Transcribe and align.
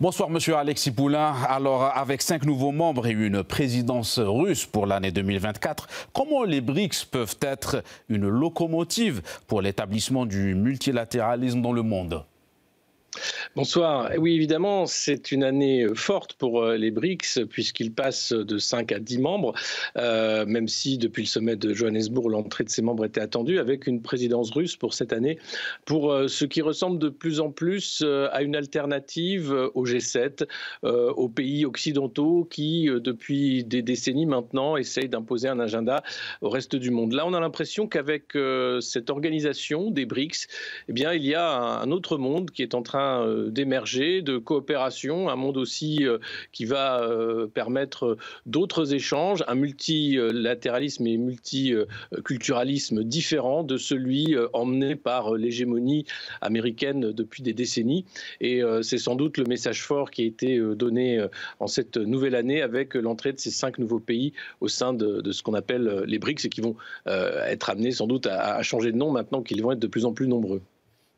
Bonsoir, 0.00 0.30
monsieur 0.30 0.56
Alexis 0.56 0.92
Poulain. 0.92 1.34
Alors, 1.46 1.94
avec 1.94 2.22
cinq 2.22 2.46
nouveaux 2.46 2.72
membres 2.72 3.06
et 3.06 3.10
une 3.10 3.42
présidence 3.42 4.18
russe 4.18 4.64
pour 4.64 4.86
l'année 4.86 5.10
2024, 5.12 5.88
comment 6.14 6.42
les 6.42 6.62
BRICS 6.62 7.04
peuvent 7.04 7.36
être 7.42 7.84
une 8.08 8.26
locomotive 8.26 9.20
pour 9.46 9.60
l'établissement 9.60 10.24
du 10.24 10.54
multilatéralisme 10.54 11.60
dans 11.60 11.72
le 11.72 11.82
monde? 11.82 12.24
Bonsoir. 13.56 14.12
Oui, 14.18 14.34
évidemment, 14.34 14.86
c'est 14.86 15.32
une 15.32 15.42
année 15.42 15.84
forte 15.94 16.34
pour 16.34 16.62
euh, 16.62 16.76
les 16.76 16.92
BRICS 16.92 17.40
puisqu'ils 17.48 17.92
passent 17.92 18.32
de 18.32 18.58
5 18.58 18.92
à 18.92 19.00
10 19.00 19.18
membres, 19.18 19.54
euh, 19.96 20.46
même 20.46 20.68
si 20.68 20.98
depuis 20.98 21.22
le 21.22 21.26
sommet 21.26 21.56
de 21.56 21.74
Johannesburg, 21.74 22.28
l'entrée 22.28 22.62
de 22.62 22.70
ces 22.70 22.82
membres 22.82 23.04
était 23.04 23.20
attendue, 23.20 23.58
avec 23.58 23.88
une 23.88 24.02
présidence 24.02 24.52
russe 24.52 24.76
pour 24.76 24.94
cette 24.94 25.12
année, 25.12 25.38
pour 25.84 26.12
euh, 26.12 26.28
ce 26.28 26.44
qui 26.44 26.62
ressemble 26.62 27.00
de 27.00 27.08
plus 27.08 27.40
en 27.40 27.50
plus 27.50 28.04
à 28.32 28.42
une 28.42 28.54
alternative 28.54 29.52
au 29.74 29.84
G7, 29.84 30.46
aux 30.82 31.28
pays 31.28 31.64
occidentaux 31.64 32.46
qui, 32.48 32.88
depuis 32.88 33.64
des 33.64 33.82
décennies 33.82 34.26
maintenant, 34.26 34.76
essayent 34.76 35.08
d'imposer 35.08 35.48
un 35.48 35.58
agenda 35.58 36.02
au 36.40 36.48
reste 36.48 36.76
du 36.76 36.90
monde. 36.90 37.12
Là, 37.12 37.26
on 37.26 37.34
a 37.34 37.40
l'impression 37.40 37.88
qu'avec 37.88 38.36
cette 38.80 39.10
organisation 39.10 39.90
des 39.90 40.06
BRICS, 40.06 40.46
eh 40.88 40.92
bien, 40.92 41.12
il 41.12 41.24
y 41.24 41.34
a 41.34 41.80
un 41.80 41.90
autre 41.90 42.16
monde 42.16 42.50
qui 42.50 42.62
est 42.62 42.74
en 42.74 42.82
train 42.82 42.99
euh, 43.00 43.50
d'émerger, 43.50 44.22
de 44.22 44.38
coopération, 44.38 45.28
un 45.28 45.36
monde 45.36 45.56
aussi 45.56 46.06
euh, 46.06 46.18
qui 46.52 46.64
va 46.64 47.02
euh, 47.02 47.46
permettre 47.46 48.16
d'autres 48.46 48.94
échanges, 48.94 49.44
un 49.48 49.54
multilatéralisme 49.54 51.06
et 51.06 51.16
multiculturalisme 51.16 53.04
différent 53.04 53.62
de 53.64 53.76
celui 53.76 54.36
emmené 54.52 54.96
par 54.96 55.34
l'hégémonie 55.34 56.04
américaine 56.40 57.12
depuis 57.12 57.42
des 57.42 57.52
décennies. 57.52 58.04
Et 58.40 58.62
c'est 58.82 58.98
sans 58.98 59.14
doute 59.14 59.38
le 59.38 59.44
message 59.44 59.82
fort 59.82 60.10
qui 60.10 60.22
a 60.22 60.24
été 60.24 60.58
donné 60.74 61.24
en 61.58 61.66
cette 61.66 61.96
nouvelle 61.96 62.34
année 62.34 62.62
avec 62.62 62.94
l'entrée 62.94 63.32
de 63.32 63.38
ces 63.38 63.50
cinq 63.50 63.78
nouveaux 63.78 64.00
pays 64.00 64.32
au 64.60 64.68
sein 64.68 64.92
de, 64.92 65.30
ce 65.32 65.42
qu'on 65.42 65.54
appelle 65.54 66.04
les 66.06 66.18
BRICS 66.18 66.46
et 66.46 66.48
qui 66.48 66.60
vont 66.60 66.76
être 67.06 67.70
amenés 67.70 67.92
sans 67.92 68.06
doute 68.06 68.26
à 68.26 68.62
changer 68.62 68.92
de 68.92 68.96
nom 68.96 69.10
maintenant 69.10 69.42
qu'ils 69.42 69.62
vont 69.62 69.72
être 69.72 69.78
de 69.78 69.86
plus 69.86 70.04
en 70.04 70.12
plus 70.12 70.28
nombreux. 70.28 70.62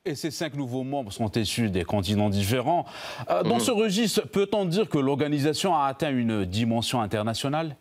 Et 0.05 0.17
ces 0.17 0.33
cinq 0.33 0.55
nouveaux 0.55 0.83
membres 0.83 1.13
sont 1.13 1.31
issus 1.31 1.71
des 1.71 1.85
continents 1.85 2.29
différents. 2.29 2.87
Euh, 3.31 3.45
dans 3.45 3.59
mmh. 3.59 3.61
ce 3.61 3.71
registre, 3.71 4.23
peut-on 4.23 4.65
dire 4.65 4.89
que 4.89 4.99
l'organisation 4.99 5.77
a 5.77 5.85
atteint 5.85 6.11
une 6.11 6.45
dimension 6.45 7.01
internationale? 7.01 7.77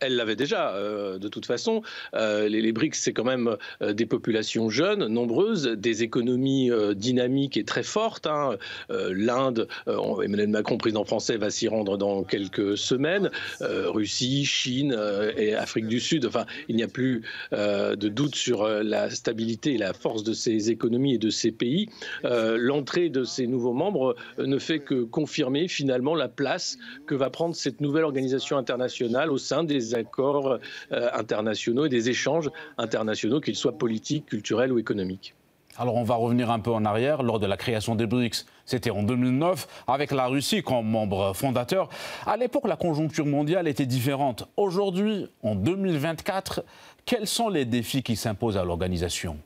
Elle 0.00 0.16
l'avait 0.16 0.36
déjà, 0.36 0.74
euh, 0.74 1.18
de 1.18 1.28
toute 1.28 1.46
façon. 1.46 1.82
Euh, 2.14 2.48
les, 2.48 2.72
BRICS, 2.72 2.98
c'est 2.98 3.12
quand 3.12 3.24
même 3.24 3.56
euh, 3.82 3.92
des 3.92 4.06
populations 4.06 4.68
jeunes, 4.68 5.06
nombreuses, 5.06 5.64
des 5.64 6.02
économies 6.02 6.70
dynamiques 6.94 7.56
et 7.56 7.64
très 7.64 7.82
fortes. 7.82 8.26
Hein. 8.26 8.56
L'Inde, 8.88 9.68
Emmanuel 9.86 10.48
Macron, 10.48 10.78
président 10.78 11.04
français, 11.04 11.36
va 11.36 11.50
s'y 11.50 11.68
rendre 11.68 11.96
dans 11.96 12.24
quelques 12.24 12.76
semaines. 12.76 13.30
Russie, 13.60 14.44
Chine 14.44 14.96
et 15.36 15.54
Afrique 15.54 15.86
du 15.86 16.00
Sud. 16.00 16.26
Enfin, 16.26 16.46
il 16.68 16.76
n'y 16.76 16.82
a 16.82 16.88
plus 16.88 17.22
de 17.52 18.08
doute 18.08 18.34
sur 18.34 18.66
la 18.66 19.10
stabilité 19.10 19.74
et 19.74 19.78
la 19.78 19.92
force 19.92 20.22
de 20.22 20.32
ces 20.32 20.70
économies 20.70 21.14
et 21.14 21.18
de 21.18 21.30
ces 21.30 21.52
pays. 21.52 21.88
L'entrée 22.24 23.08
de 23.08 23.24
ces 23.24 23.46
nouveaux 23.46 23.74
membres 23.74 24.16
ne 24.38 24.58
fait 24.58 24.80
que 24.80 25.04
confirmer 25.04 25.68
finalement 25.68 26.14
la 26.14 26.28
place 26.28 26.78
que 27.06 27.14
va 27.14 27.30
prendre 27.30 27.54
cette 27.54 27.80
nouvelle 27.80 28.04
organisation 28.04 28.56
internationale 28.58 29.30
au 29.30 29.38
sein 29.38 29.64
des 29.64 29.85
accords 29.94 30.58
euh, 30.92 31.08
internationaux 31.12 31.86
et 31.86 31.88
des 31.88 32.10
échanges 32.10 32.50
internationaux, 32.78 33.40
qu'ils 33.40 33.56
soient 33.56 33.78
politiques, 33.78 34.26
culturels 34.26 34.72
ou 34.72 34.78
économiques. 34.78 35.34
Alors 35.78 35.96
on 35.96 36.04
va 36.04 36.14
revenir 36.14 36.50
un 36.50 36.60
peu 36.60 36.70
en 36.70 36.84
arrière. 36.84 37.22
Lors 37.22 37.38
de 37.38 37.46
la 37.46 37.56
création 37.56 37.94
des 37.94 38.06
BRICS, 38.06 38.46
c'était 38.64 38.90
en 38.90 39.02
2009, 39.02 39.84
avec 39.86 40.10
la 40.10 40.26
Russie 40.26 40.62
comme 40.62 40.88
membre 40.88 41.34
fondateur. 41.34 41.88
À 42.26 42.36
l'époque, 42.36 42.66
la 42.66 42.76
conjoncture 42.76 43.26
mondiale 43.26 43.68
était 43.68 43.86
différente. 43.86 44.48
Aujourd'hui, 44.56 45.28
en 45.42 45.54
2024, 45.54 46.64
quels 47.04 47.26
sont 47.26 47.48
les 47.48 47.64
défis 47.64 48.02
qui 48.02 48.16
s'imposent 48.16 48.56
à 48.56 48.64
l'organisation? 48.64 49.38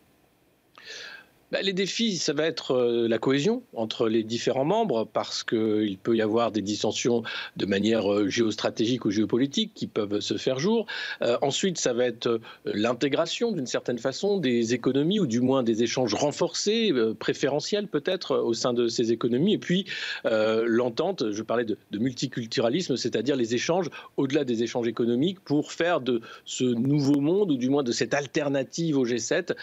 Bah, 1.50 1.62
les 1.62 1.72
défis, 1.72 2.16
ça 2.16 2.32
va 2.32 2.46
être 2.46 2.72
euh, 2.72 3.08
la 3.08 3.18
cohésion 3.18 3.62
entre 3.74 4.08
les 4.08 4.22
différents 4.22 4.64
membres, 4.64 5.04
parce 5.04 5.42
qu'il 5.42 5.98
peut 6.00 6.16
y 6.16 6.22
avoir 6.22 6.52
des 6.52 6.62
dissensions 6.62 7.24
de 7.56 7.66
manière 7.66 8.12
euh, 8.12 8.28
géostratégique 8.28 9.04
ou 9.04 9.10
géopolitique 9.10 9.72
qui 9.74 9.88
peuvent 9.88 10.20
se 10.20 10.36
faire 10.36 10.60
jour. 10.60 10.86
Euh, 11.22 11.36
ensuite, 11.42 11.78
ça 11.78 11.92
va 11.92 12.04
être 12.04 12.40
l'intégration, 12.64 13.50
d'une 13.50 13.66
certaine 13.66 13.98
façon, 13.98 14.38
des 14.38 14.74
économies, 14.74 15.18
ou 15.18 15.26
du 15.26 15.40
moins 15.40 15.64
des 15.64 15.82
échanges 15.82 16.14
renforcés, 16.14 16.92
préférentiels 17.18 17.88
peut-être, 17.88 18.36
au 18.36 18.54
sein 18.54 18.72
de 18.72 18.86
ces 18.86 19.10
économies. 19.10 19.54
Et 19.54 19.58
puis, 19.58 19.86
l'entente, 20.24 21.30
je 21.32 21.42
parlais 21.42 21.64
de, 21.64 21.76
de 21.90 21.98
multiculturalisme, 21.98 22.96
c'est-à-dire 22.96 23.36
les 23.36 23.54
échanges 23.54 23.90
au-delà 24.16 24.44
des 24.44 24.62
échanges 24.62 24.86
économiques 24.86 25.40
pour 25.40 25.72
faire 25.72 26.00
de 26.00 26.20
ce 26.44 26.64
nouveau 26.64 27.20
monde, 27.20 27.50
ou 27.50 27.56
du 27.56 27.70
moins 27.70 27.82
de 27.82 27.92
cette 27.92 28.14
alternative 28.14 28.98
au 28.98 29.06
G7, 29.06 29.54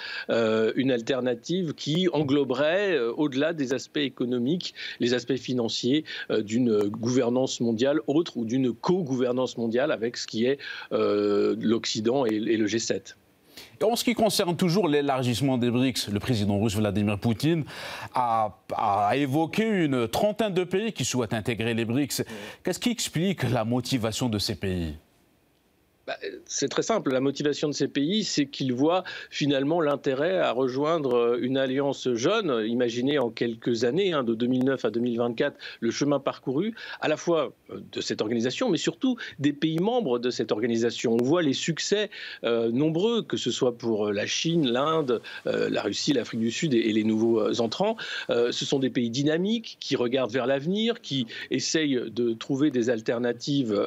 une 0.76 0.92
alternative 0.92 1.74
qui 1.78 2.10
engloberait, 2.12 2.98
euh, 2.98 3.14
au-delà 3.14 3.54
des 3.54 3.72
aspects 3.72 3.98
économiques, 3.98 4.74
les 5.00 5.14
aspects 5.14 5.38
financiers 5.38 6.04
euh, 6.30 6.42
d'une 6.42 6.90
gouvernance 6.90 7.62
mondiale 7.62 8.02
autre 8.08 8.36
ou 8.36 8.44
d'une 8.44 8.74
co-gouvernance 8.74 9.58
mondiale 9.58 9.92
avec 9.92 10.18
ce 10.18 10.28
qui 10.28 10.46
est 10.46 10.58
euh, 10.92 11.56
l'Occident 11.62 12.26
et, 12.26 12.40
le 12.40 12.66
G7. 12.66 13.16
en 13.84 13.96
ce 13.96 14.04
qui 14.04 14.16
concerne 14.16 14.58
toujours 14.58 14.88
l'élargissement 14.88 15.58
des 15.58 15.70
BRICS, 15.70 16.10
le 16.12 16.20
président 16.20 16.60
russe 16.60 16.76
Vladimir 16.76 17.20
Poutine 17.20 17.64
a, 18.16 18.58
a, 18.76 19.16
évoqué 19.16 19.64
une 19.64 20.08
trentaine 20.08 20.54
de 20.54 20.64
pays 20.64 20.92
qui 20.92 21.06
souhaitent 21.06 21.34
intégrer 21.34 21.76
les 21.76 21.86
BRICS. 21.86 22.24
Qu'est-ce 22.64 22.80
qui 22.80 22.90
explique 22.90 23.44
la 23.44 23.64
motivation 23.64 24.28
de 24.28 24.40
ces 24.40 24.56
pays? 24.56 24.96
Bah, 26.08 26.16
c'est 26.46 26.70
très 26.70 26.84
simple. 26.84 27.12
La 27.12 27.20
motivation 27.20 27.68
de 27.68 27.74
ces 27.74 27.90
pays, 27.90 28.24
c'est 28.24 28.46
qu'ils 28.46 28.74
voient 28.74 29.04
finalement 29.30 29.82
l'intérêt 29.82 30.40
à 30.40 30.54
rejoindre 30.54 31.16
euh, 31.16 31.40
une 31.42 31.58
alliance 31.58 32.08
jeune. 32.14 32.66
Imaginez 32.66 33.20
en 33.20 33.30
quelques 33.30 33.84
années, 33.84 34.14
hein, 34.14 34.24
de 34.24 34.34
2009 34.34 34.86
à 34.86 34.90
2024, 34.90 35.58
le 35.82 35.92
chemin 35.92 36.22
parcouru, 36.22 36.74
à 37.02 37.10
la 37.10 37.18
fois 37.18 37.52
euh, 37.72 37.82
de 37.92 38.00
cette 38.00 38.22
organisation, 38.22 38.70
mais 38.70 38.78
surtout 38.78 39.18
des 39.40 39.52
pays 39.52 39.80
membres 39.80 40.18
de 40.18 40.30
cette 40.30 40.54
organisation. 40.54 41.18
On 41.20 41.24
voit 41.24 41.42
les 41.42 41.52
succès 41.52 42.10
euh, 42.46 42.72
nombreux, 42.72 43.22
que 43.22 43.36
ce 43.36 43.52
soit 43.52 43.78
pour 43.78 44.10
la 44.14 44.26
Chine, 44.26 44.66
l'Inde, 44.66 45.22
la 45.44 45.82
Russie, 45.82 46.14
l'Afrique 46.14 46.40
du 46.40 46.52
Sud 46.52 46.74
et, 46.74 46.94
les 46.94 47.04
nouveaux 47.04 47.60
entrants. 47.60 47.98
ce 48.30 48.66
sont 48.66 48.80
des 48.80 48.90
pays 48.90 49.10
dynamiques 49.10 49.78
qui 49.80 49.96
regardent 49.96 50.32
vers 50.32 50.48
l'avenir, 50.48 51.02
qui 51.02 51.28
essayent 51.52 52.00
de 52.08 52.34
trouver 52.34 52.72
des 52.72 52.90
alternatives 52.90 53.78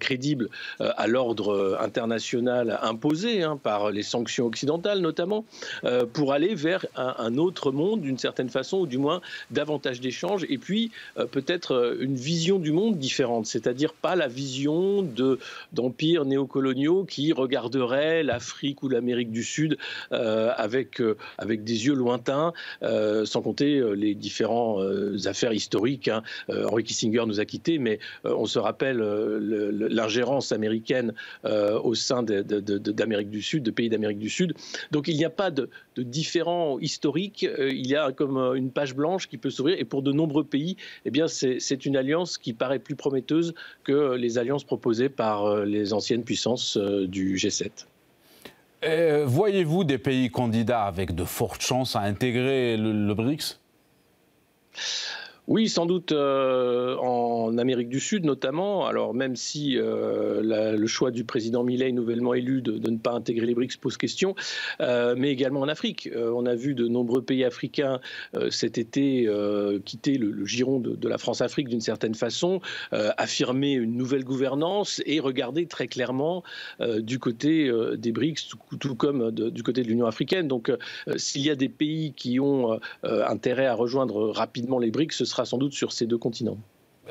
crédibles 0.00 0.48
à 0.78 1.06
l'ordre 1.06 1.65
euh, 1.66 1.76
internationale 1.78 2.78
imposée 2.82 3.42
hein, 3.42 3.58
par 3.62 3.90
les 3.90 4.02
sanctions 4.02 4.46
occidentales 4.46 5.00
notamment, 5.00 5.44
euh, 5.84 6.06
pour 6.06 6.32
aller 6.32 6.54
vers 6.54 6.86
un, 6.96 7.36
autre 7.36 7.70
monde 7.70 8.00
d'une 8.00 8.18
certaine 8.18 8.48
façon, 8.48 8.78
ou 8.78 8.86
du 8.86 8.98
moins 8.98 9.20
davantage 9.50 10.00
d'échanges, 10.00 10.46
et 10.48 10.58
puis 10.58 10.90
euh, 11.18 11.26
peut-être 11.26 11.96
une 12.00 12.16
vision 12.16 12.58
du 12.58 12.72
monde 12.72 12.98
différente, 12.98 13.46
c'est-à-dire 13.46 13.92
pas 13.92 14.16
la 14.16 14.28
vision 14.28 15.06
d'empires 15.72 16.24
néocoloniaux 16.24 17.04
qui 17.04 17.32
regarderaient 17.32 18.22
l'Afrique 18.22 18.82
ou 18.82 18.88
l'Amérique 18.88 19.30
du 19.30 19.44
Sud 19.44 19.76
avec, 20.10 21.02
avec 21.38 21.64
des 21.64 21.86
yeux 21.86 21.94
lointains, 21.94 22.52
sans 22.82 23.42
compter 23.42 23.82
les 23.94 24.14
différentes 24.14 25.26
affaires 25.26 25.52
historiques. 25.52 26.08
Hein. 26.08 26.22
Henry 26.48 26.84
Kissinger 26.84 27.24
nous 27.26 27.40
a 27.40 27.44
quittés, 27.44 27.78
mais 27.78 27.98
on 28.24 28.46
se 28.46 28.58
rappelle 28.58 28.98
l'ingérence 28.98 30.52
américaine 30.52 31.12
euh, 31.56 31.80
au 31.80 31.94
sein 31.94 32.22
d'Amérique 32.22 33.30
du 33.30 33.42
Sud, 33.42 33.62
de 33.62 33.70
pays 33.70 33.88
d'Amérique 33.88 34.18
du 34.18 34.28
Sud. 34.28 34.54
Donc 34.90 35.08
il 35.08 35.16
n'y 35.16 35.24
a 35.24 35.30
pas 35.30 35.50
de, 35.50 35.70
différent 35.96 36.78
historique, 36.78 37.44
euh, 37.44 37.70
il 37.70 37.86
y 37.86 37.96
a 37.96 38.12
comme 38.12 38.36
euh, 38.36 38.54
une 38.54 38.70
page 38.70 38.94
blanche 38.94 39.28
qui 39.28 39.38
peut 39.38 39.50
s'ouvrir 39.50 39.78
et 39.78 39.84
pour 39.84 40.02
de 40.02 40.12
nombreux 40.12 40.44
pays, 40.44 40.76
eh 41.04 41.10
bien 41.10 41.26
c'est 41.28 41.86
une 41.86 41.96
alliance 41.96 42.38
qui 42.38 42.52
paraît 42.52 42.78
plus 42.78 42.96
prometteuse 42.96 43.54
que 43.84 44.14
les 44.14 44.38
alliances 44.38 44.64
proposées 44.64 45.08
par 45.08 45.64
les 45.64 45.92
anciennes 45.92 46.24
puissances 46.24 46.76
du 46.76 47.36
G7. 47.36 47.86
Voyez-vous 49.24 49.84
des 49.84 49.98
pays 49.98 50.30
candidats 50.30 50.84
avec 50.84 51.14
de 51.14 51.24
fortes 51.24 51.62
chances 51.62 51.96
à 51.96 52.00
intégrer 52.00 52.76
le 52.76 53.14
BRICS? 53.14 53.58
Oui, 55.48 55.68
sans 55.68 55.86
doute 55.86 56.10
euh, 56.10 56.96
en 56.96 57.56
Amérique 57.58 57.88
du 57.88 58.00
Sud 58.00 58.24
notamment. 58.24 58.86
Alors 58.86 59.14
même 59.14 59.36
si 59.36 59.78
euh, 59.78 60.76
le 60.76 60.86
choix 60.88 61.12
du 61.12 61.24
président 61.24 61.62
Millet 61.62 61.92
nouvellement 61.92 62.34
élu 62.34 62.62
de, 62.62 62.90
ne 62.90 62.98
pas 62.98 63.12
intégrer 63.12 63.46
les 63.46 63.54
BRICS 63.54 63.76
pose 63.76 63.96
question, 63.96 64.34
euh, 64.80 65.14
mais 65.16 65.30
également 65.30 65.60
en 65.60 65.68
Afrique. 65.68 66.10
on 66.14 66.46
a 66.46 66.54
vu 66.54 66.74
de 66.74 66.88
nombreux 66.88 67.22
pays 67.22 67.44
africains 67.44 68.00
cet 68.50 68.78
été 68.78 69.28
quitter 69.84 70.18
le, 70.18 70.44
giron 70.44 70.80
de, 70.80 71.08
la 71.08 71.18
France-Afrique 71.18 71.68
d'une 71.68 71.80
certaine 71.80 72.14
façon, 72.14 72.60
affirmer 72.92 73.72
une 73.72 73.96
nouvelle 73.96 74.24
gouvernance 74.24 75.02
et 75.06 75.20
regarder 75.20 75.66
très 75.66 75.86
clairement 75.86 76.42
du 76.98 77.18
côté 77.18 77.70
des 77.96 78.12
BRICS, 78.12 78.48
tout, 78.80 78.94
comme 78.94 79.30
du 79.30 79.62
côté 79.62 79.82
de 79.82 79.88
l'Union 79.88 80.06
africaine. 80.06 80.48
Donc 80.48 80.72
s'il 81.16 81.42
y 81.42 81.50
a 81.50 81.54
des 81.54 81.68
pays 81.68 82.12
qui 82.14 82.40
ont 82.40 82.78
intérêt 83.02 83.66
à 83.66 83.74
rejoindre 83.74 84.30
rapidement 84.30 84.78
les 84.78 84.90
BRICS, 84.90 85.12
ce 85.12 85.24
sera 85.24 85.35
sans 85.44 85.58
doute 85.58 85.72
sur 85.72 85.92
ces 85.92 86.06
deux 86.06 86.18
continents. 86.18 86.58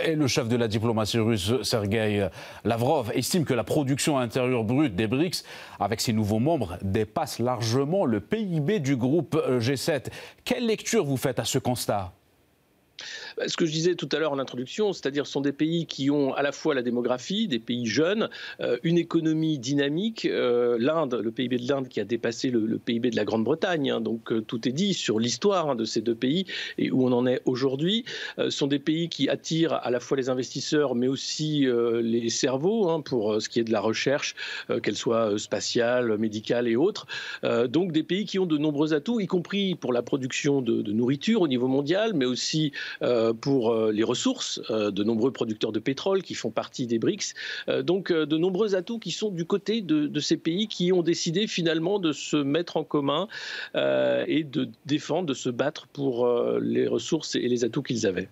Et 0.04 0.16
le 0.16 0.28
chef 0.28 0.50
de 0.50 0.58
la 0.58 0.68
diplomatie 0.68 1.20
russe, 1.20 1.54
Sergei 1.62 2.28
Lavrov, 2.66 3.12
estime 3.14 3.46
que 3.46 3.54
la 3.54 3.64
production 3.64 4.18
intérieure 4.18 4.66
brute 4.66 4.94
des 4.94 5.08
BRICS, 5.08 5.46
avec 5.80 6.02
ses 6.02 6.12
nouveaux 6.12 6.40
membres, 6.40 6.78
dépasse 6.82 7.40
largement 7.40 8.06
le 8.06 8.20
PIB 8.20 8.80
du 8.80 8.98
groupe 8.98 9.36
G7. 9.36 10.08
Quelle 10.44 10.66
lecture 10.66 11.06
vous 11.06 11.16
faites 11.16 11.40
à 11.40 11.46
ce 11.46 11.60
constat? 11.60 12.12
Ce 13.48 13.58
que 13.58 13.66
je 13.66 13.72
disais 13.72 13.96
tout 13.96 14.10
à 14.12 14.20
l'heure 14.20 14.32
en 14.32 14.40
introduction, 14.40 14.94
c'est-à-dire 14.94 15.26
ce 15.26 15.34
sont 15.34 15.42
des 15.42 15.52
pays 15.52 15.86
qui 15.86 16.10
ont 16.10 16.34
à 16.34 16.42
la 16.42 16.52
fois 16.52 16.74
la 16.74 16.82
démographie, 16.82 17.48
des 17.48 17.60
pays 17.60 17.86
jeunes, 17.86 18.30
euh, 18.62 18.78
une 18.84 18.98
économie 18.98 19.60
dynamique. 19.60 20.26
Euh, 20.26 20.78
L'Inde, 20.80 21.20
le 21.24 21.32
PIB 21.32 21.58
de 21.58 21.68
l'Inde 21.68 21.88
qui 21.88 22.00
a 22.00 22.06
dépassé 22.06 22.50
le, 22.50 22.78
PIB 22.78 23.12
de 23.12 23.16
la 23.16 23.26
Grande-Bretagne, 23.26 23.92
hein, 23.92 24.02
donc 24.02 24.32
euh, 24.32 24.42
tout 24.42 24.68
est 24.68 24.72
dit 24.72 24.94
sur 24.94 25.20
l'histoire 25.20 25.70
hein, 25.70 25.76
de 25.76 25.86
ces 25.86 26.02
deux 26.02 26.16
pays 26.16 26.46
et 26.78 26.92
où 26.92 27.06
on 27.06 27.12
en 27.12 27.26
est 27.26 27.42
aujourd'hui. 27.46 28.06
Sont 28.50 28.68
des 28.68 28.80
pays 28.80 29.10
qui 29.10 29.30
attirent 29.30 29.74
à 29.74 29.90
la 29.90 30.00
fois 30.00 30.18
les 30.18 30.30
investisseurs, 30.30 30.96
mais 30.96 31.08
aussi 31.08 31.68
les 32.02 32.30
cerveaux 32.30 32.90
hein, 32.90 33.02
pour 33.02 33.42
ce 33.42 33.50
qui 33.50 33.60
est 33.60 33.64
de 33.64 33.72
la 33.72 33.80
recherche, 33.80 34.36
qu'elle 34.84 34.96
soit 34.96 35.38
spatiale, 35.40 36.18
médicale 36.18 36.68
et 36.68 36.76
autres. 36.76 37.08
donc 37.68 37.92
des 37.92 38.04
pays 38.04 38.26
qui 38.26 38.40
ont 38.40 38.46
de 38.46 38.58
nombreux 38.58 38.94
atouts, 38.94 39.20
y 39.20 39.28
compris 39.28 39.76
pour 39.76 39.94
la 39.94 40.02
production 40.02 40.62
de, 40.62 40.92
nourriture 40.92 41.42
au 41.42 41.48
niveau 41.48 41.68
mondial, 41.68 42.14
mais 42.14 42.26
aussi 42.26 42.72
pour 43.34 43.72
euh, 43.72 43.92
les 43.92 44.04
ressources, 44.04 44.62
euh, 44.70 44.92
de 44.92 45.04
nombreux 45.04 45.32
producteurs 45.32 45.72
de 45.72 45.80
pétrole 45.80 46.24
qui 46.24 46.34
font 46.34 46.52
partie 46.52 46.88
des 46.88 47.00
BRICS. 47.00 47.34
donc 47.84 48.12
de 48.12 48.38
nombreux 48.38 48.76
atouts 48.76 49.00
qui 49.00 49.12
sont 49.12 49.30
du 49.30 49.46
côté 49.46 49.82
de, 49.82 50.20
ces 50.20 50.38
pays 50.38 50.68
qui 50.68 50.92
ont 50.92 51.02
décidé 51.02 51.48
finalement 51.48 52.00
de 52.00 52.12
se 52.12 52.38
mettre 52.38 52.78
en 52.78 52.84
commun 52.84 53.28
et 53.76 54.44
de 54.44 54.70
défendre, 54.86 55.28
de 55.28 55.34
se 55.34 55.50
battre 55.50 55.88
pour 55.88 56.28
les 56.60 56.88
ressources 56.88 57.36
et 57.36 57.48
les 57.48 57.64
atouts 57.64 57.84
qu'ils 57.84 58.08
avaient. 58.08 58.30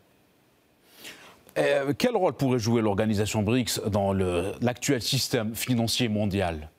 quel 1.97 2.15
rôle 2.15 2.33
pourrait 2.33 2.59
jouer 2.59 2.81
l'organisation 2.81 3.43
BRICS 3.43 3.81
dans 3.91 4.13
l'actuel 4.13 5.01
système 5.01 5.55
financier 5.55 6.07
mondial? 6.07 6.69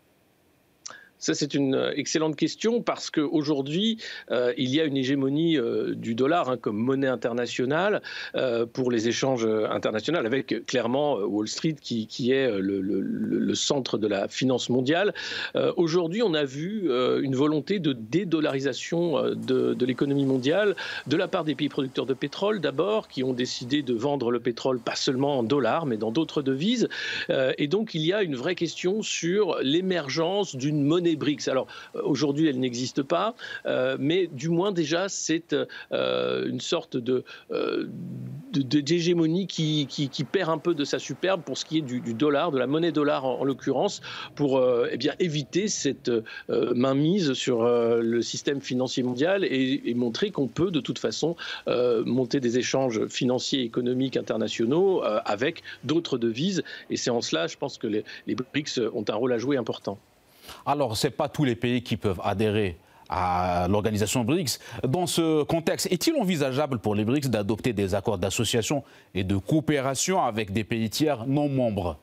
Ça, 1.25 1.33
c'est 1.33 1.55
une 1.55 1.75
euh, 1.75 1.93
excellente 1.97 2.37
question 2.37 2.83
parce 2.83 3.11
qu'aujourd'hui, 3.11 3.97
euh, 4.31 4.53
il 4.59 4.69
y 4.69 4.79
a 4.79 4.85
une 4.85 4.99
hégémonie 4.99 5.57
euh, 5.57 5.95
du 5.95 6.15
dollar 6.15 6.51
hein, 6.51 6.59
comme 6.59 6.77
monnaie 6.77 7.09
internationale 7.09 8.03
pour 8.73 8.91
les 8.91 9.09
échanges 9.09 9.47
internationaux, 9.71 10.19
avec 10.19 10.67
clairement 10.67 11.17
Wall 11.17 11.49
Street 11.49 11.77
qui, 11.81 12.31
est 12.31 12.51
le, 12.59 13.55
centre 13.55 13.99
de 13.99 14.07
la 14.07 14.29
finance 14.29 14.69
mondiale. 14.69 15.15
Aujourd'hui, 15.77 16.23
on 16.23 16.35
a 16.35 16.45
vu 16.45 16.91
une 17.23 17.35
volonté 17.35 17.79
de 17.79 17.93
dédollarisation 17.93 19.31
de, 19.31 19.75
de 19.75 19.87
l'économie 19.87 20.25
mondiale 20.25 20.75
de 21.07 21.17
la 21.17 21.29
part 21.29 21.45
des 21.45 21.55
pays 21.55 21.69
producteurs 21.69 22.07
de 22.07 22.15
pétrole, 22.15 22.61
d'abord, 22.61 23.09
qui 23.09 23.23
ont 23.23 23.33
décidé 23.33 23.83
de 23.83 23.95
vendre 23.95 24.31
le 24.31 24.41
pétrole 24.41 24.81
pas 24.81 24.97
seulement 24.97 25.39
en 25.39 25.43
dollars, 25.43 25.87
mais 25.87 25.97
dans 25.97 26.11
d'autres 26.11 26.43
devises. 26.43 26.89
et 27.31 27.69
donc, 27.69 27.95
il 27.95 28.03
y 28.03 28.13
a 28.13 28.23
une 28.23 28.37
vraie 28.37 28.57
question 28.57 29.03
sur 29.03 29.57
l'émergence 29.63 30.57
d'une 30.57 30.83
monnaie 30.83 31.14
BRICS. 31.17 31.49
Alors 31.49 31.67
euh, 31.95 32.03
aujourd'hui, 32.05 32.49
elle 32.49 32.59
n'existe 32.59 33.03
pas, 33.03 33.35
euh, 33.67 33.97
mais 33.99 34.27
du 34.27 34.49
moins 34.49 34.73
déjà, 34.73 35.09
c'est 35.09 35.55
euh, 35.93 36.49
une 36.49 36.61
sorte 36.61 36.97
de, 36.97 37.25
d'hégémonie 38.53 39.47
qui, 39.47 39.87
perd 40.31 40.51
un 40.51 40.59
peu 40.59 40.75
de 40.75 40.85
sa 40.85 40.99
superbe 40.99 41.43
pour 41.43 41.59
ce 41.59 41.65
qui 41.65 41.79
est 41.79 41.83
du, 41.83 42.15
dollar, 42.15 42.51
de 42.51 42.59
la 42.59 42.67
monnaie 42.67 42.93
dollar 42.93 43.25
en, 43.25 43.45
l'occurrence, 43.45 44.01
pour 44.35 44.63
eh 44.91 44.99
éviter 45.21 45.69
cette 45.69 46.11
mainmise 46.49 47.35
sur 47.35 47.65
le 47.65 48.23
système 48.23 48.61
financier 48.61 49.03
mondial 49.03 49.45
et, 49.45 49.95
montrer 49.95 50.31
qu'on 50.31 50.49
peut 50.49 50.71
de 50.71 50.81
toute 50.81 50.99
façon 50.99 51.37
monter 51.67 52.41
des 52.41 52.59
échanges 52.59 53.07
financiers 53.07 53.61
et 53.61 53.65
économiques 53.65 54.17
internationaux 54.17 55.03
avec 55.05 55.63
d'autres 55.85 56.19
devises. 56.19 56.63
Et 56.91 56.97
c'est 56.97 57.11
en 57.11 57.21
cela, 57.21 57.47
je 57.47 57.57
pense 57.57 57.79
que 57.79 57.87
les, 57.87 58.05
les 58.27 58.35
BRICS 58.35 58.81
ont 58.93 59.05
un 59.09 59.15
rôle 59.15 59.33
à 59.33 59.39
jouer 59.39 59.57
important. 59.57 59.99
Alors, 60.67 60.97
ce 60.97 61.07
n'est 61.07 61.13
pas 61.13 61.29
tous 61.29 61.45
les 61.45 61.57
pays 61.57 61.83
qui 61.83 61.97
peuvent 61.97 62.21
adhérer 62.23 62.79
à 63.09 63.67
l'organisation 63.69 64.25
BRICS. 64.25 64.59
Dans 64.87 65.07
ce 65.07 65.43
contexte, 65.45 65.91
est-il 65.93 66.17
envisageable 66.17 66.79
pour 66.79 66.95
les 66.95 67.05
BRICS 67.05 67.29
d'adopter 67.29 67.73
des 67.73 67.95
accords 67.95 68.19
d'association 68.19 68.83
et 69.15 69.25
de 69.25 69.37
coopération 69.37 70.23
avec 70.23 70.53
des 70.53 70.65
pays 70.65 70.91
tiers 70.91 71.27
non 71.27 71.49
membres? 71.49 71.99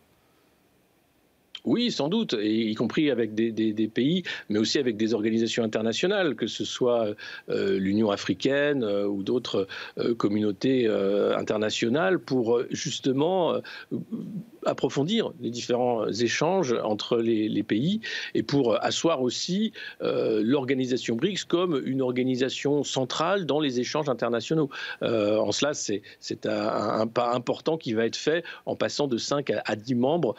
Oui, 1.64 1.92
sans 1.92 2.10
doute, 2.10 2.36
y 2.42 2.74
compris 2.74 3.12
avec 3.12 3.36
des, 3.36 3.88
pays, 3.88 4.24
mais 4.50 4.58
aussi 4.58 4.80
avec 4.80 4.98
des 4.98 5.14
organisations 5.14 5.64
internationales, 5.64 6.36
que 6.36 6.48
ce 6.48 6.66
soit 6.66 7.14
euh, 7.50 7.78
l'Union 7.78 8.10
africaine 8.10 8.84
euh, 8.84 9.06
ou 9.06 9.22
d'autres 9.22 9.68
euh, 10.00 10.16
communautés 10.16 10.88
internationales, 11.38 12.20
pour 12.20 12.62
justement 12.72 13.56
approfondir 14.66 15.32
les 15.40 15.50
différents 15.50 16.08
échanges 16.08 16.76
entre 16.84 17.18
les, 17.18 17.62
pays 17.64 18.02
et 18.34 18.42
pour 18.42 18.84
asseoir 18.84 19.22
aussi 19.22 19.72
l'organisation 20.02 21.16
BRICS 21.16 21.46
comme 21.48 21.82
une 21.86 22.02
organisation 22.02 22.84
centrale 22.84 23.46
dans 23.46 23.60
les 23.60 23.80
échanges 23.80 24.10
internationaux. 24.10 24.70
en 25.02 25.52
cela, 25.52 25.74
c'est 25.74 26.46
un, 26.46 27.08
pas 27.08 27.34
important 27.34 27.78
qui 27.78 27.94
va 27.94 28.06
être 28.06 28.16
fait 28.16 28.44
en 28.66 28.76
passant 28.76 29.08
de 29.08 29.18
5 29.18 29.52
à, 29.52 29.62
à 29.66 29.76
10 29.76 29.96
membres 29.96 30.36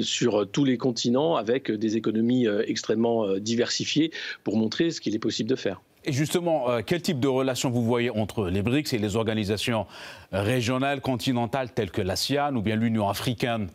sur 0.00 0.48
tous 0.50 0.64
les 0.64 0.78
continents 0.78 1.36
avec 1.36 1.70
des 1.70 1.96
économies 1.96 2.46
euh, 2.46 2.62
extrêmement 2.66 3.24
euh, 3.24 3.40
diversifiées 3.40 4.10
pour 4.44 4.56
montrer 4.56 4.90
ce 4.90 5.00
qu'il 5.00 5.14
est 5.14 5.20
possible 5.20 5.48
de 5.48 5.56
faire. 5.56 5.80
Et 6.06 6.12
justement, 6.12 6.70
euh, 6.70 6.82
quel 6.86 7.02
type 7.02 7.18
de 7.18 7.26
relation 7.26 7.68
vous 7.68 7.82
voyez 7.82 8.10
entre 8.10 8.48
les 8.48 8.62
BRICS 8.62 8.94
et 8.94 8.98
les 8.98 9.16
organisations 9.16 9.86
régionales, 10.30 11.00
continentales 11.00 11.72
telles 11.72 11.90
que 11.90 12.00
l'ASEAN 12.00 12.54
ou 12.54 12.62
bien 12.62 12.76
l'Union 12.76 13.08
africaine? 13.08 13.68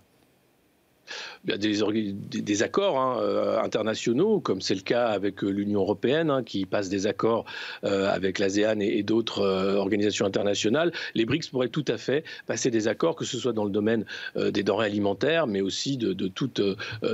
Des, 1.46 2.14
des 2.42 2.64
accords 2.64 3.00
hein, 3.00 3.20
euh, 3.22 3.60
internationaux, 3.62 4.40
comme 4.40 4.62
c'est 4.62 4.76
le 4.76 4.82
cas 4.82 5.08
avec 5.08 5.44
euh, 5.44 5.50
l'Union 5.50 5.82
européenne, 5.82 6.30
hein, 6.30 6.44
qui 6.44 6.66
passe 6.66 6.90
des 6.90 7.08
accords 7.08 7.46
euh, 7.84 8.10
avec 8.10 8.40
l'ASEAN 8.40 8.80
et, 8.80 9.04
d'autres 9.04 9.42
organisations 9.78 10.26
internationales. 10.26 10.92
Les 11.16 11.26
BRICS 11.26 11.50
pourraient 11.50 11.70
tout 11.70 11.86
à 11.88 11.98
fait 11.98 12.24
passer 12.46 12.70
des 12.70 12.88
accords, 12.88 13.16
que 13.16 13.26
ce 13.26 13.38
soit 13.38 13.52
dans 13.52 13.66
le 13.66 13.72
domaine 13.72 14.06
des 14.36 14.62
denrées 14.62 14.86
alimentaires, 14.86 15.48
mais 15.48 15.62
aussi 15.62 15.98
de, 15.98 16.14
de 16.14 16.28
tout, 16.28 16.52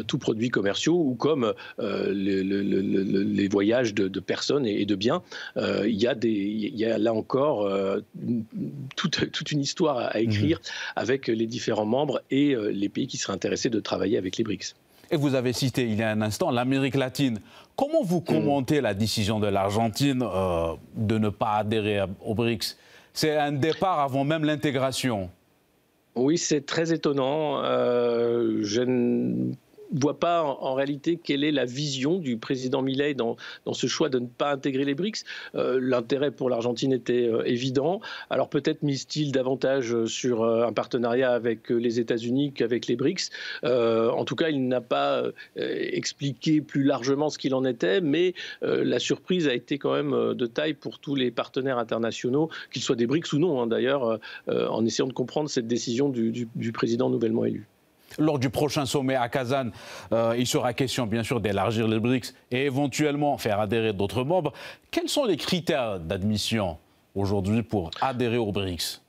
tout 0.05 0.17
produits 0.17 0.49
commerciaux 0.49 0.95
ou 0.95 1.15
comme 1.15 1.53
les 1.79 3.47
voyages 3.47 3.93
de, 3.93 4.19
personnes 4.19 4.65
et, 4.65 4.85
de 4.85 4.95
biens. 4.95 5.23
il, 5.55 5.95
y 5.95 6.07
a 6.07 6.13
des, 6.13 6.29
il 6.29 6.75
y 6.75 6.83
a 6.83 6.97
là 6.97 7.13
encore 7.13 7.71
toute, 8.97 9.31
toute, 9.31 9.51
une 9.51 9.61
histoire 9.61 9.97
à, 9.97 10.19
écrire 10.19 10.57
mmh. 10.57 10.69
avec 10.97 11.27
les 11.27 11.47
différents 11.47 11.85
membres 11.85 12.21
et 12.29 12.53
les 12.55 12.89
pays 12.89 13.07
qui 13.07 13.17
seraient 13.17 13.33
intéressés 13.33 13.69
de 13.69 13.79
travailler 13.87 14.17
avec 14.17 14.37
les 14.37 14.43
BRICS. 14.43 14.75
Et 15.09 15.15
vous 15.15 15.35
avez 15.35 15.53
cité 15.53 15.83
il 15.83 15.95
y 15.95 16.03
a 16.03 16.09
un 16.09 16.21
instant 16.21 16.51
l'Amérique 16.51 16.95
latine. 16.95 17.39
Comment 17.75 18.03
vous 18.03 18.21
commentez 18.21 18.81
la 18.81 18.93
décision 18.93 19.39
de 19.39 19.47
l'Argentine 19.47 20.21
euh, 20.21 20.73
de 20.95 21.17
ne 21.17 21.29
pas 21.29 21.53
adhérer 21.57 22.01
aux 22.25 22.35
BRICS? 22.35 22.77
C'est 23.13 23.35
un 23.37 23.53
départ 23.53 23.99
avant 23.99 24.23
même 24.23 24.43
l'intégration. 24.43 25.29
Oui, 26.15 26.37
c'est 26.37 26.65
très 26.65 26.91
étonnant. 26.91 27.63
Euh, 27.63 28.59
je 28.63 28.81
voit 29.91 30.19
pas 30.19 30.43
en, 30.43 30.73
réalité 30.73 31.19
quelle 31.21 31.43
est 31.43 31.51
la 31.51 31.65
vision 31.65 32.17
du 32.17 32.37
président 32.37 32.81
Milei 32.81 33.13
dans, 33.13 33.35
dans 33.65 33.73
ce 33.73 33.87
choix 33.87 34.09
de 34.09 34.19
ne 34.19 34.27
pas 34.27 34.51
intégrer 34.51 34.85
les 34.85 34.95
BRICS. 34.95 35.23
Euh, 35.55 35.79
l'intérêt 35.81 36.31
pour 36.31 36.49
l'Argentine 36.49 36.93
était 36.93 37.27
euh, 37.27 37.43
évident. 37.45 38.01
Alors 38.29 38.49
peut-être 38.49 38.83
mise-t-il 38.83 39.31
davantage 39.31 40.05
sur 40.05 40.43
euh, 40.43 40.67
un 40.67 40.73
partenariat 40.73 41.31
avec 41.31 41.69
les 41.69 41.99
États-Unis 41.99 42.53
qu'avec 42.53 42.87
les 42.87 42.95
BRICS. 42.95 43.29
en 43.63 44.25
tout 44.25 44.35
cas, 44.35 44.49
il 44.49 44.67
n'a 44.67 44.81
pas 44.81 45.23
expliqué 45.55 46.61
plus 46.61 46.83
largement 46.83 47.29
ce 47.29 47.37
qu'il 47.37 47.53
en 47.53 47.65
était, 47.65 48.01
mais 48.01 48.33
la 48.61 48.99
surprise 48.99 49.47
a 49.47 49.53
été 49.53 49.77
quand 49.77 49.93
même 49.93 50.33
de 50.33 50.45
taille 50.45 50.73
pour 50.73 50.99
tous 50.99 51.15
les 51.15 51.31
partenaires 51.31 51.77
internationaux, 51.77 52.49
qu'ils 52.71 52.81
soient 52.81 52.95
des 52.95 53.07
BRICS 53.07 53.33
ou 53.33 53.39
non, 53.39 53.61
hein, 53.61 53.67
d'ailleurs, 53.67 54.19
en 54.47 54.85
essayant 54.85 55.07
de 55.07 55.13
comprendre 55.13 55.49
cette 55.49 55.67
décision 55.67 56.09
du, 56.09 56.47
du 56.55 56.71
président 56.71 57.09
nouvellement 57.09 57.45
élu. 57.45 57.67
Lors 58.17 58.39
du 58.39 58.49
prochain 58.49 58.85
sommet 58.85 59.15
à 59.15 59.29
Kazan, 59.29 59.69
euh, 60.11 60.35
il 60.37 60.47
sera 60.47 60.73
question 60.73 61.05
bien 61.05 61.23
sûr 61.23 61.39
d'élargir 61.39 61.87
les 61.87 61.99
BRICS 61.99 62.33
et 62.51 62.65
éventuellement 62.65 63.37
faire 63.37 63.59
adhérer 63.59 63.93
d'autres 63.93 64.23
membres. 64.23 64.53
Quels 64.91 65.09
sont 65.09 65.25
les 65.25 65.37
critères 65.37 65.99
d'admission 65.99 66.77
aujourd'hui 67.15 67.63
pour 67.63 67.91
adhérer 68.01 68.37
aux 68.37 68.51
BRICS? 68.51 69.01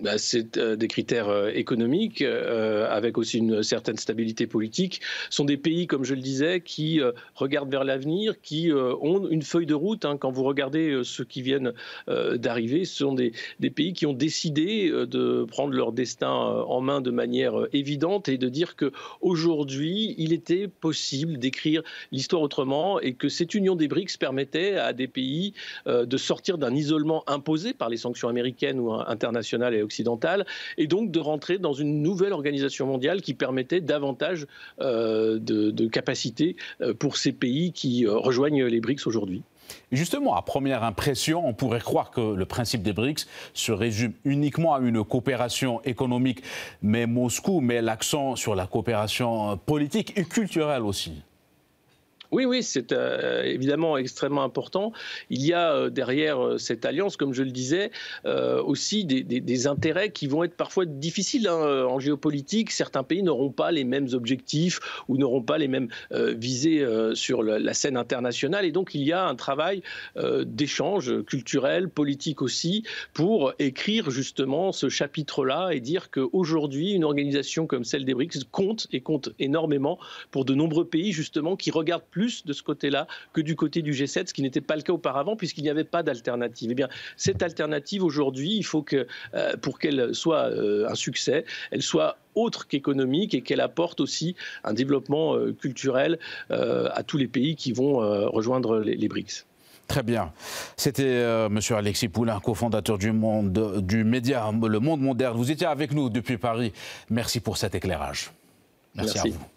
Bah, 0.00 0.18
c'est 0.18 0.56
euh, 0.56 0.74
des 0.74 0.88
critères 0.88 1.28
euh, 1.28 1.50
économiques, 1.54 2.20
euh, 2.20 2.88
avec 2.90 3.16
aussi 3.16 3.38
une 3.38 3.62
certaine 3.62 3.96
stabilité 3.96 4.48
politique, 4.48 5.00
sont 5.30 5.44
des 5.44 5.56
pays, 5.56 5.86
comme 5.86 6.04
je 6.04 6.14
le 6.14 6.20
disais, 6.20 6.60
qui 6.60 7.00
regardent 7.34 7.70
vers 7.70 7.84
l'avenir, 7.84 8.40
qui 8.40 8.70
ont 8.72 9.28
une 9.28 9.42
feuille 9.42 9.66
de 9.66 9.74
route. 9.74 10.04
Hein. 10.04 10.16
Quand 10.16 10.30
vous 10.30 10.42
regardez 10.42 11.00
ceux 11.04 11.24
qui 11.24 11.42
viennent 11.42 11.72
d'arriver, 12.08 12.84
ce 12.84 12.98
sont 12.98 13.14
des, 13.14 13.32
pays 13.74 13.92
qui 13.92 14.06
ont 14.06 14.12
décidé 14.12 14.90
de 14.90 15.44
prendre 15.44 15.74
leur 15.74 15.92
destin 15.92 16.30
en 16.30 16.80
main 16.80 17.00
de 17.00 17.10
manière 17.10 17.54
évidente 17.72 18.28
et 18.28 18.38
de 18.38 18.48
dire 18.48 18.76
qu'aujourd'hui, 18.76 20.14
il 20.18 20.32
était 20.32 20.68
possible 20.68 21.38
d'écrire 21.38 21.82
l'histoire 22.12 22.42
autrement 22.42 23.00
et 23.00 23.14
que 23.14 23.28
cette 23.28 23.54
union 23.54 23.76
des 23.76 23.88
BRICS 23.88 24.16
permettait 24.18 24.76
à 24.76 24.92
des 24.92 25.08
pays 25.08 25.54
de 25.86 26.16
sortir 26.16 26.58
d'un 26.58 26.74
isolement 26.74 27.24
imposé 27.26 27.74
par 27.74 27.88
les 27.88 27.96
sanctions 27.96 28.28
américaines 28.28 28.80
ou 28.80 28.92
internationales 28.92 29.83
occidentale, 29.84 30.46
et 30.78 30.86
donc 30.86 31.10
de 31.10 31.20
rentrer 31.20 31.58
dans 31.58 31.72
une 31.72 32.02
nouvelle 32.02 32.32
organisation 32.32 32.86
mondiale 32.86 33.22
qui 33.22 33.34
permettait 33.34 33.80
davantage 33.80 34.46
euh, 34.80 35.38
de, 35.38 35.70
de 35.70 35.86
capacités 35.86 36.56
euh, 36.80 36.94
pour 36.94 37.16
ces 37.16 37.32
pays 37.32 37.72
qui 37.72 38.06
euh, 38.06 38.16
rejoignent 38.16 38.64
les 38.64 38.80
BRICS 38.80 39.06
aujourd'hui. 39.06 39.42
Justement, 39.92 40.34
à 40.34 40.42
première 40.42 40.82
impression, 40.82 41.46
on 41.46 41.54
pourrait 41.54 41.80
croire 41.80 42.10
que 42.10 42.20
le 42.20 42.44
principe 42.44 42.82
des 42.82 42.92
BRICS 42.92 43.26
se 43.54 43.72
résume 43.72 44.12
uniquement 44.24 44.74
à 44.74 44.80
une 44.80 45.02
coopération 45.04 45.80
économique, 45.84 46.42
mais 46.82 47.06
Moscou 47.06 47.60
met 47.60 47.80
l'accent 47.80 48.36
sur 48.36 48.54
la 48.54 48.66
coopération 48.66 49.56
politique 49.56 50.12
et 50.16 50.24
culturelle 50.24 50.82
aussi. 50.82 51.22
Oui, 52.34 52.46
oui, 52.46 52.64
c'est 52.64 52.90
euh, 52.90 53.44
évidemment 53.44 53.96
extrêmement 53.96 54.42
important. 54.42 54.92
Il 55.30 55.46
y 55.46 55.52
a 55.52 55.72
euh, 55.72 55.88
derrière 55.88 56.44
euh, 56.44 56.58
cette 56.58 56.84
alliance, 56.84 57.16
comme 57.16 57.32
je 57.32 57.44
le 57.44 57.52
disais, 57.52 57.92
aussi 58.24 59.04
des, 59.04 59.66
intérêts 59.68 60.10
qui 60.10 60.26
vont 60.26 60.42
être 60.42 60.56
parfois 60.56 60.84
difficiles 60.84 61.46
hein, 61.46 61.86
en 61.86 62.00
géopolitique. 62.00 62.72
Certains 62.72 63.04
pays 63.04 63.22
n'auront 63.22 63.52
pas 63.52 63.70
les 63.70 63.84
mêmes 63.84 64.08
objectifs 64.14 64.80
ou 65.06 65.16
n'auront 65.16 65.42
pas 65.42 65.58
les 65.58 65.68
mêmes 65.68 65.88
visées 66.10 66.84
sur 67.14 67.42
la, 67.42 67.74
scène 67.74 67.96
internationale. 67.96 68.64
Et 68.64 68.72
donc, 68.72 68.94
il 68.94 69.02
y 69.02 69.12
a 69.12 69.26
un 69.26 69.36
travail 69.36 69.82
d'échange 70.44 71.22
culturel, 71.24 71.88
politique 71.88 72.42
aussi, 72.42 72.82
pour 73.12 73.52
écrire 73.58 74.10
justement 74.10 74.72
ce 74.72 74.88
chapitre-là 74.88 75.70
et 75.70 75.80
dire 75.80 76.10
qu'aujourd'hui, 76.10 76.92
une 76.92 77.04
organisation 77.04 77.66
comme 77.66 77.84
celle 77.84 78.04
des 78.04 78.14
BRICS 78.14 78.44
compte 78.50 78.88
et 78.92 79.00
compte 79.00 79.30
énormément 79.38 79.98
pour 80.30 80.44
de 80.44 80.54
nombreux 80.54 80.86
pays, 80.86 81.12
justement, 81.12 81.56
qui 81.56 81.70
regardent 81.70 82.04
plus 82.10 82.23
de 82.44 82.52
ce 82.52 82.62
côté-là 82.62 83.06
que 83.32 83.40
du 83.40 83.56
côté 83.56 83.82
du 83.82 83.92
G7, 83.92 84.28
ce 84.28 84.34
qui 84.34 84.42
n'était 84.42 84.60
pas 84.60 84.76
le 84.76 84.82
cas 84.82 84.92
auparavant 84.92 85.36
puisqu'il 85.36 85.62
n'y 85.62 85.70
avait 85.70 85.84
pas 85.84 86.02
d'alternative. 86.02 86.70
Eh 86.70 86.74
bien, 86.74 86.88
cette 87.16 87.42
alternative 87.42 88.04
aujourd'hui, 88.04 88.56
il 88.56 88.64
faut 88.64 88.82
que 88.82 89.06
euh, 89.34 89.56
pour 89.56 89.78
qu'elle 89.78 90.14
soit 90.14 90.50
euh, 90.50 90.88
un 90.88 90.94
succès, 90.94 91.44
elle 91.70 91.82
soit 91.82 92.18
autre 92.34 92.66
qu'économique 92.66 93.34
et 93.34 93.42
qu'elle 93.42 93.60
apporte 93.60 94.00
aussi 94.00 94.34
un 94.64 94.72
développement 94.72 95.36
euh, 95.36 95.52
culturel 95.52 96.18
à 96.50 97.02
tous 97.02 97.16
les 97.16 97.28
pays 97.28 97.56
qui 97.56 97.72
vont 97.72 97.96
rejoindre 98.30 98.80
les, 98.80 99.08
BRICS. 99.08 99.46
Très 99.88 100.02
bien. 100.02 100.32
C'était 100.76 101.20
M. 101.20 101.52
Monsieur 101.52 101.76
Alexis 101.76 102.08
Poulain, 102.08 102.40
cofondateur 102.40 102.98
du 102.98 103.12
monde 103.12 103.82
du 103.82 104.04
média 104.04 104.50
Le 104.50 104.78
Monde 104.80 105.00
Moderne. 105.00 105.36
Vous 105.36 105.50
étiez 105.50 105.66
avec 105.66 105.92
nous 105.92 106.10
depuis 106.10 106.38
Paris. 106.38 106.72
Merci 107.10 107.40
pour 107.40 107.56
cet 107.56 107.74
éclairage. 107.74 108.30
Merci. 108.94 109.18
à 109.18 109.22
vous. 109.24 109.53